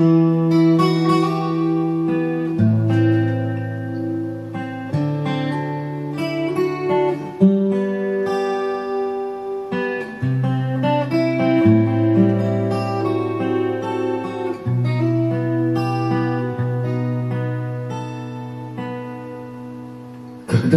Когда 0.00 0.08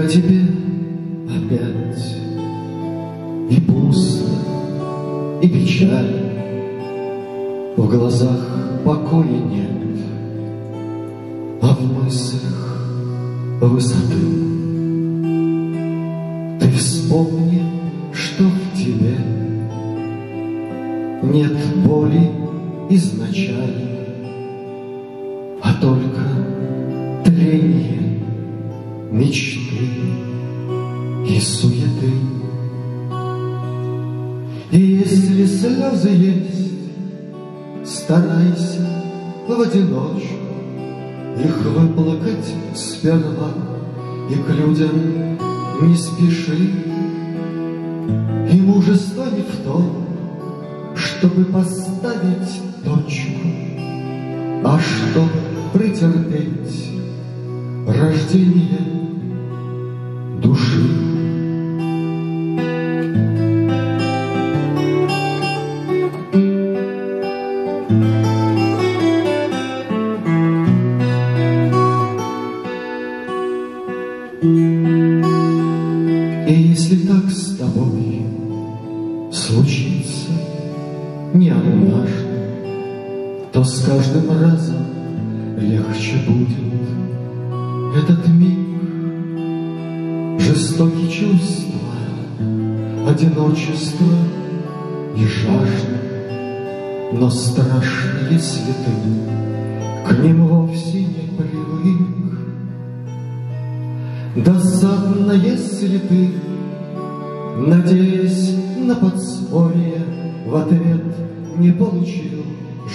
тебе 0.06 0.42
опять 1.30 2.18
и 3.50 3.62
пусто, 3.62 4.26
и 5.42 5.48
печаль, 5.48 6.23
В 7.76 7.90
глазах 7.90 8.38
покоя 8.86 9.24
нет, 9.24 9.72
а 11.60 11.74
в 11.74 12.04
мыслях 12.04 12.78
высоты. 13.62 14.14
Ты 16.60 16.72
вспомни, 16.78 17.64
что 18.14 18.44
в 18.44 18.78
тебе 18.78 19.18
нет 21.24 21.58
боли 21.84 22.30
изначально, 22.92 24.06
а 25.64 25.74
только 25.82 26.22
тление 27.26 28.20
мечты 29.12 29.90
и 31.28 31.40
суеты. 31.40 32.14
И 34.72 34.80
если 34.80 35.46
слезы 35.48 36.10
есть, 36.10 36.64
старайся 38.04 38.86
в 39.48 39.62
одиночку 39.62 40.36
Их 41.42 41.58
выплакать 41.64 42.54
сперва 42.76 43.52
и 44.30 44.36
к 44.36 44.50
людям 44.50 45.38
не 45.82 45.96
спеши. 45.96 46.72
И 48.52 48.62
мужество 48.62 49.26
не 49.26 49.42
в 49.42 49.64
том, 49.66 50.06
чтобы 50.96 51.46
поставить 51.46 52.62
точку, 52.84 53.48
А 54.66 54.80
чтобы 54.80 55.30
претерпеть 55.74 56.92
рождение 57.88 58.80
души. 60.42 61.03
Если 76.94 77.08
так 77.08 77.30
с 77.32 77.56
тобой 77.58 78.22
случится 79.32 80.30
не 81.34 81.50
однажды, 81.50 82.12
то 83.52 83.64
с 83.64 83.84
каждым 83.84 84.30
разом 84.40 84.86
легче 85.58 86.18
будет 86.28 86.58
этот 87.98 88.28
миг. 88.28 88.60
Жестокие 90.40 91.10
чувства, 91.10 91.80
одиночество 93.08 94.14
и 95.18 95.26
жажда, 95.26 95.98
но 97.14 97.30
страшные 97.30 98.40
святы, 98.40 98.92
к 100.08 100.20
ним 100.20 100.46
вовсе 100.46 101.00
не 101.00 101.30
привык. 101.38 102.38
Досадно, 104.36 105.32
если 105.32 105.98
ты, 105.98 106.53
надеясь 107.56 108.56
на 108.80 108.96
подспорье, 108.96 110.02
в 110.46 110.56
ответ 110.56 111.04
не 111.58 111.72
получил 111.72 112.44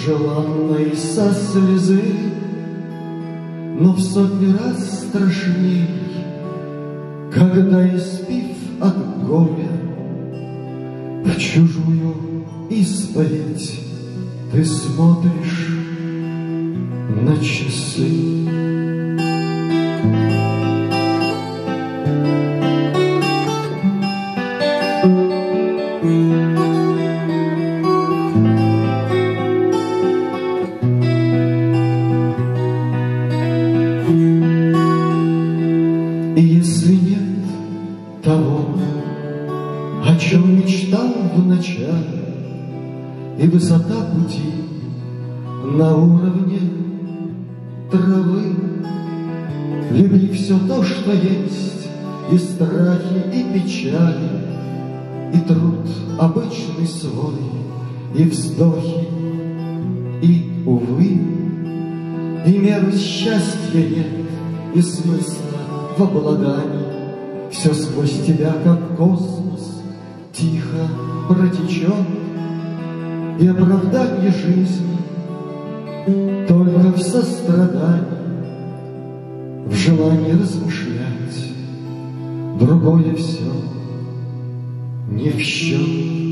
желанной 0.04 0.94
со 0.96 1.32
слезы, 1.32 2.02
но 3.80 3.92
в 3.92 4.00
сотни 4.00 4.52
раз 4.52 5.08
страшней, 5.08 5.86
когда, 7.32 7.86
испив 7.96 8.56
от 8.80 9.26
горя, 9.26 9.70
в 11.24 11.36
чужую 11.38 12.14
исповедь 12.70 13.80
ты 14.52 14.64
смотришь 14.64 15.68
на 17.22 17.36
часы. 17.38 18.77
И 36.38 36.40
если 36.40 36.94
нет 36.94 38.22
того, 38.22 38.66
о 40.06 40.16
чем 40.20 40.56
мечтал 40.56 41.08
в 41.34 41.44
начале, 41.44 42.22
И 43.40 43.48
высота 43.48 43.96
пути 44.14 44.52
на 45.64 45.96
уровне 45.96 46.60
травы, 47.90 48.54
Люби 49.90 50.28
все 50.28 50.56
то, 50.60 50.84
что 50.84 51.10
есть, 51.10 51.88
и 52.30 52.38
страхи, 52.38 53.20
и 53.34 53.58
печали, 53.58 54.30
И 55.34 55.40
труд 55.40 55.88
обычный 56.20 56.86
свой, 56.86 57.34
и 58.14 58.22
вздохи, 58.22 59.08
и, 60.22 60.62
увы, 60.64 61.20
И 62.46 62.58
меры 62.58 62.92
счастья 62.96 63.74
нет, 63.74 64.06
и 64.76 64.80
смысла 64.80 65.57
в 65.98 66.02
обладании. 66.02 67.50
Все 67.50 67.74
сквозь 67.74 68.24
тебя, 68.24 68.54
как 68.62 68.96
космос, 68.96 69.82
тихо 70.32 70.88
протечет, 71.28 72.06
И 73.40 73.46
оправдание 73.46 74.32
жизни 74.32 74.98
только 76.46 76.92
в 76.92 77.00
сострадании, 77.00 78.04
В 79.66 79.74
желании 79.74 80.32
размышлять, 80.32 81.54
другое 82.58 83.14
все 83.14 83.52
не 85.10 85.30
в 85.30 85.40
счет. 85.40 86.27